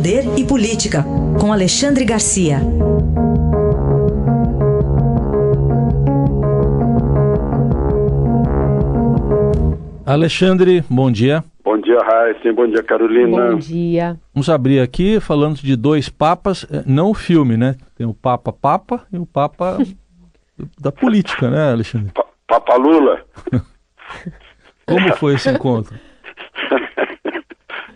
[0.00, 1.04] Poder e Política,
[1.38, 2.56] com Alexandre Garcia.
[10.06, 11.44] Alexandre, bom dia.
[11.62, 12.50] Bom dia, Raíssa.
[12.50, 13.50] Bom dia, Carolina.
[13.50, 14.18] Bom dia.
[14.32, 17.76] Vamos abrir aqui falando de dois papas, eh, não o filme, né?
[17.94, 19.76] Tem o Papa Papa e o Papa
[20.80, 22.10] da política, né, Alexandre?
[22.14, 23.20] Pa Papa Lula.
[24.86, 25.94] Como foi esse encontro?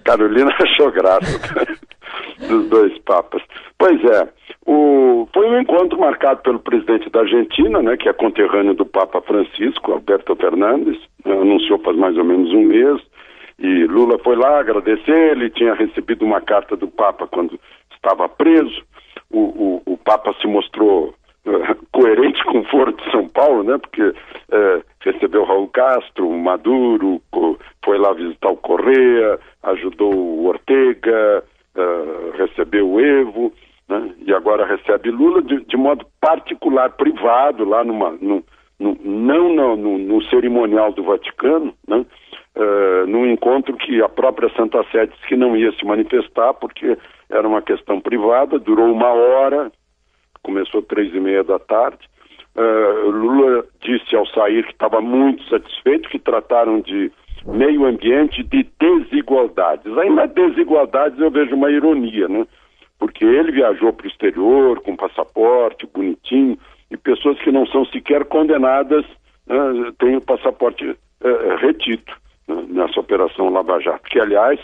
[0.04, 1.26] Carolina achou graça
[2.54, 3.42] dos dois papas.
[3.78, 4.28] Pois é,
[4.66, 9.20] o, foi um encontro marcado pelo presidente da Argentina, né, que é conterrâneo do Papa
[9.20, 13.00] Francisco, Alberto Fernandes, né, anunciou faz mais ou menos um mês,
[13.58, 17.58] e Lula foi lá agradecer, ele tinha recebido uma carta do Papa quando
[17.94, 18.82] estava preso,
[19.30, 21.14] o, o, o Papa se mostrou
[21.46, 27.20] uh, coerente com o Foro de São Paulo, né, porque uh, recebeu Raul Castro, Maduro,
[27.84, 31.43] foi lá visitar o Correia, ajudou o Ortega,
[32.74, 33.52] recebeu o Evo,
[33.88, 38.42] né, e agora recebe Lula de, de, modo particular, privado, lá numa, no,
[38.78, 42.04] no, não no, no, no, cerimonial do Vaticano, né,
[42.56, 46.98] uh, num encontro que a própria Santa Sé disse que não ia se manifestar, porque
[47.30, 49.70] era uma questão privada, durou uma hora,
[50.42, 52.08] começou três e meia da tarde,
[52.56, 57.10] Uh, Lula disse ao sair que estava muito satisfeito, que trataram de
[57.44, 59.86] meio ambiente de desigualdades.
[59.98, 62.46] Aí desigualdades eu vejo uma ironia, né?
[63.04, 66.58] Porque ele viajou para o exterior com passaporte bonitinho
[66.90, 69.04] e pessoas que não são sequer condenadas
[69.46, 72.10] uh, têm o passaporte uh, retido
[72.48, 72.64] né?
[72.66, 74.58] nessa operação Lava Jato, que aliás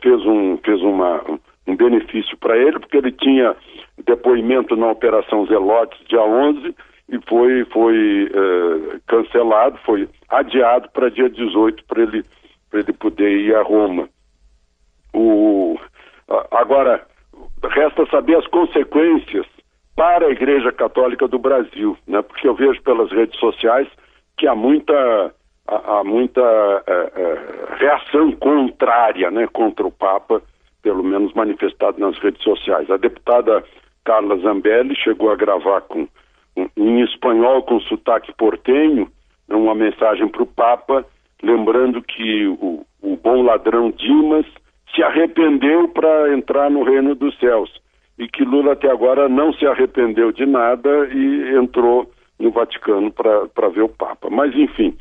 [0.00, 1.20] fez um fez uma
[1.66, 3.56] um benefício para ele porque ele tinha
[4.04, 6.72] depoimento na operação Zelotes dia 11
[7.08, 12.24] e foi, foi uh, cancelado, foi adiado para dia 18 para ele,
[12.72, 14.08] ele poder ir a Roma.
[15.12, 15.76] O,
[16.52, 17.04] agora,
[17.64, 19.46] resta saber as consequências
[19.94, 22.20] para a Igreja Católica do Brasil, né?
[22.22, 23.88] porque eu vejo pelas redes sociais
[24.36, 25.34] que há muita,
[25.66, 29.46] há, muita uh, uh, reação contrária né?
[29.46, 30.42] contra o Papa,
[30.82, 32.90] pelo menos manifestado nas redes sociais.
[32.90, 33.64] A deputada
[34.04, 36.06] Carla Zambelli chegou a gravar com
[36.76, 39.10] em espanhol com sotaque portenho,
[39.48, 41.04] uma mensagem para o Papa,
[41.42, 44.46] lembrando que o, o bom ladrão Dimas
[44.94, 47.70] se arrependeu para entrar no reino dos céus
[48.18, 53.68] e que Lula até agora não se arrependeu de nada e entrou no Vaticano para
[53.68, 54.28] ver o Papa.
[54.30, 54.96] Mas, enfim,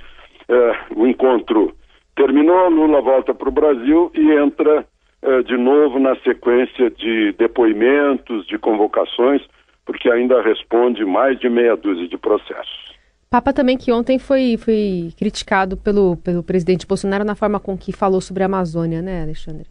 [0.49, 1.73] é, o encontro
[2.15, 4.85] terminou, Lula volta para o Brasil e entra
[5.21, 9.41] é, de novo na sequência de depoimentos, de convocações
[9.85, 12.95] porque ainda responde mais de meia dúzia de processos.
[13.29, 17.91] Papa também que ontem foi, foi criticado pelo, pelo presidente Bolsonaro na forma com que
[17.91, 19.67] falou sobre a Amazônia, né, Alexandre?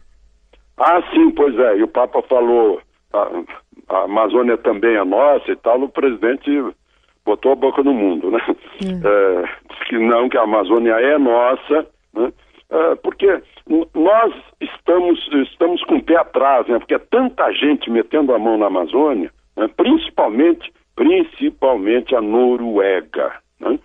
[0.77, 1.77] Ah, sim, pois é.
[1.77, 2.81] E o Papa falou,
[3.13, 3.29] a,
[3.89, 6.49] a Amazônia também é nossa e tal, o presidente
[7.25, 8.39] botou a boca no mundo, né?
[8.81, 9.07] É.
[9.07, 12.31] É, disse que não, que a Amazônia é nossa, né?
[12.69, 13.41] É, porque
[13.93, 16.79] nós estamos, estamos com o pé atrás, né?
[16.79, 19.67] Porque é tanta gente metendo a mão na Amazônia, né?
[19.75, 23.33] principalmente, principalmente a Noruega.
[23.59, 23.79] Né?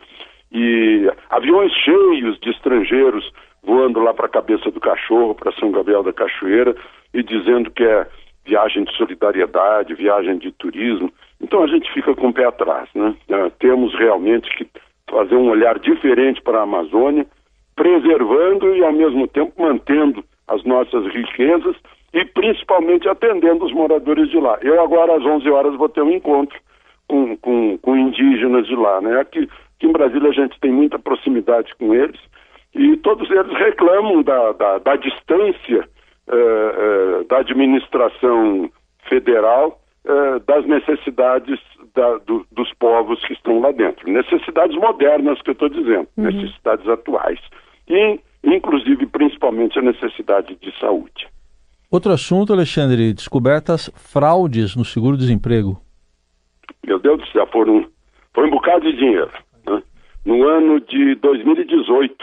[0.52, 3.30] E aviões cheios de estrangeiros
[3.70, 6.74] voando lá para a cabeça do cachorro, para São Gabriel da Cachoeira,
[7.14, 8.04] e dizendo que é
[8.44, 11.12] viagem de solidariedade, viagem de turismo.
[11.40, 12.88] Então a gente fica com o pé atrás.
[12.92, 13.14] Né?
[13.28, 14.66] Uh, temos realmente que
[15.08, 17.24] fazer um olhar diferente para a Amazônia,
[17.76, 21.76] preservando e ao mesmo tempo mantendo as nossas riquezas
[22.12, 24.58] e principalmente atendendo os moradores de lá.
[24.62, 26.58] Eu agora às 11 horas vou ter um encontro
[27.06, 29.20] com, com, com indígenas de lá, né?
[29.20, 32.18] Aqui, aqui em Brasília a gente tem muita proximidade com eles
[32.74, 35.88] e todos eles reclamam da, da, da distância
[36.28, 38.70] uh, uh, da administração
[39.08, 41.58] federal uh, das necessidades
[41.94, 44.10] da, do, dos povos que estão lá dentro.
[44.10, 46.24] Necessidades modernas que eu estou dizendo, uhum.
[46.24, 47.40] necessidades atuais.
[47.88, 51.28] E, inclusive, principalmente a necessidade de saúde.
[51.90, 55.80] Outro assunto, Alexandre, descobertas fraudes no seguro-desemprego.
[56.86, 57.84] Meu Deus do céu, foram,
[58.32, 59.30] foi um bocado de dinheiro.
[59.66, 59.82] Né?
[60.24, 62.14] No ano de 2018,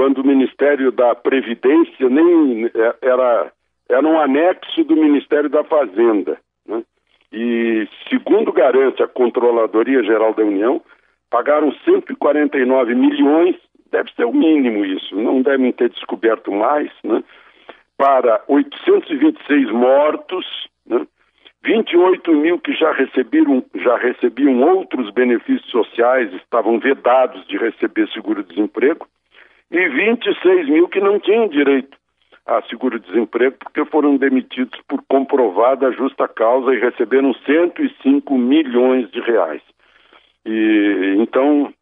[0.00, 3.52] quando o Ministério da Previdência nem é, era,
[3.86, 6.38] era um anexo do Ministério da Fazenda.
[6.66, 6.82] Né?
[7.30, 10.80] E, segundo garante a Controladoria Geral da União,
[11.28, 13.56] pagaram 149 milhões,
[13.92, 17.22] deve ser o mínimo isso, não devem ter descoberto mais, né?
[17.98, 20.46] para 826 mortos,
[20.86, 21.06] né?
[21.62, 29.06] 28 mil que já receberam, já recebiam outros benefícios sociais, estavam vedados de receber seguro-desemprego,
[29.70, 31.96] e 26 mil que não tinham direito
[32.46, 39.62] a seguro-desemprego porque foram demitidos por comprovada justa causa e receberam 105 milhões de reais.
[40.44, 41.72] E então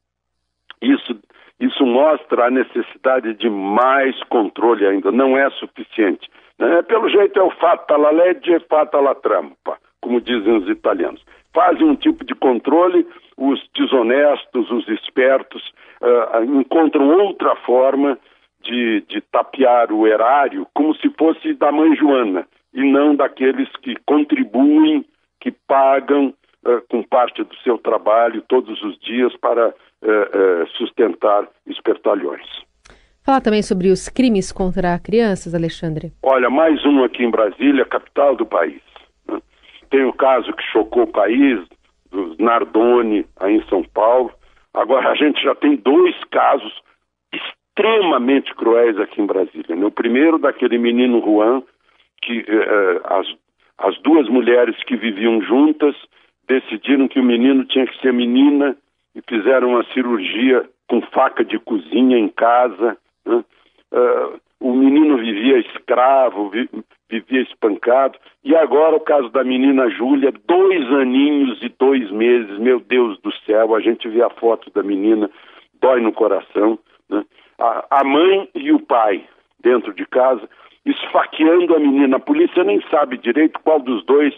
[0.83, 1.19] isso
[1.61, 6.31] isso mostra a necessidade de mais controle ainda, não é suficiente.
[6.57, 6.83] Né?
[6.83, 11.25] Pelo jeito é o fatta la legge, fatta la trampa, como dizem os italianos.
[11.53, 13.05] Fazem um tipo de controle,
[13.39, 15.63] os desonestos, os espertos
[16.03, 18.19] uh, encontram outra forma
[18.63, 23.95] de, de tapear o erário como se fosse da mãe Joana e não daqueles que
[24.05, 25.05] contribuem,
[25.41, 26.35] que pagam
[26.67, 32.47] uh, com parte do seu trabalho todos os dias para uh, sustentar espertalhões.
[33.25, 36.13] Falar também sobre os crimes contra crianças, Alexandre.
[36.23, 38.81] Olha, mais um aqui em Brasília, capital do país.
[39.29, 39.39] Né?
[39.91, 41.61] Tem o caso que chocou o país,
[42.11, 44.33] dos Nardoni, aí em São Paulo.
[44.75, 46.73] Agora a gente já tem dois casos
[47.33, 49.77] extremamente cruéis aqui em Brasília.
[49.77, 49.87] Né?
[49.87, 51.63] O primeiro daquele menino Juan,
[52.23, 53.27] que eh, eh, as,
[53.79, 55.95] as duas mulheres que viviam juntas
[56.47, 58.77] decidiram que o menino tinha que ser menina
[59.15, 62.97] e fizeram uma cirurgia com faca de cozinha em casa.
[63.25, 63.45] Né?
[63.93, 66.69] Uh, o menino vivia escravo, vi,
[67.09, 68.19] vivia espancado.
[68.45, 73.33] E agora o caso da menina Júlia, dois aninhos e dois meses, meu Deus do
[73.45, 75.31] céu, a gente vê a foto da menina,
[75.81, 76.79] dói no coração.
[77.09, 77.25] Né?
[77.59, 79.25] A, a mãe e o pai
[79.61, 80.49] dentro de casa,
[80.85, 82.17] esfaqueando a menina.
[82.17, 84.35] A polícia nem sabe direito qual dos dois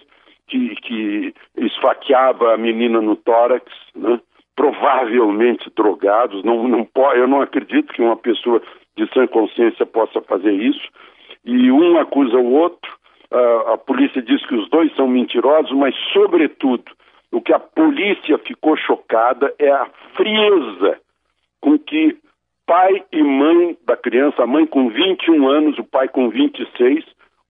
[0.47, 3.65] que, que esfaqueava a menina no tórax,
[3.95, 4.21] né?
[4.55, 6.45] provavelmente drogados.
[6.45, 8.61] Não, não pode, eu não acredito que uma pessoa
[9.01, 10.89] de sã consciência possa fazer isso.
[11.45, 12.91] E um acusa o outro.
[13.33, 16.85] Uh, a polícia diz que os dois são mentirosos, mas, sobretudo,
[17.33, 19.87] o que a polícia ficou chocada é a
[20.17, 20.99] frieza
[21.61, 22.19] com que
[22.67, 27.05] pai e mãe da criança, a mãe com 21 anos, o pai com 26,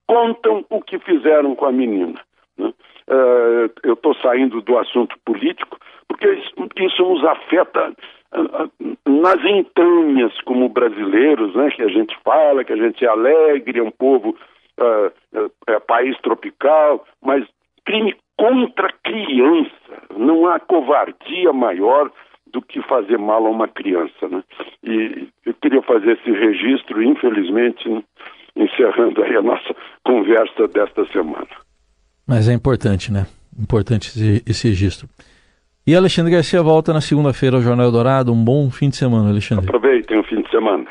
[0.07, 2.21] contam o que fizeram com a menina.
[2.59, 2.73] Né?
[3.09, 7.95] Uh, eu estou saindo do assunto político, porque isso, isso nos afeta
[9.07, 11.71] nas entranhas como brasileiros, né?
[11.71, 14.37] que a gente fala, que a gente é alegre, é um povo,
[14.79, 17.45] uh, é país tropical, mas
[17.85, 19.71] crime contra criança,
[20.17, 22.11] não há covardia maior
[22.53, 24.29] do que fazer mal a uma criança.
[24.29, 24.43] Né?
[24.83, 27.89] E eu queria fazer esse registro, infelizmente,
[28.57, 29.75] encerrando aí a nossa
[30.05, 31.49] conversa desta semana.
[32.27, 33.27] Mas é importante, né?
[33.59, 35.09] Importante esse, esse registro.
[35.91, 38.33] E Alexandre Garcia volta na segunda-feira ao Jornal Dourado.
[38.33, 39.67] Um bom fim de semana, Alexandre.
[39.67, 40.85] Aproveitem o fim de semana.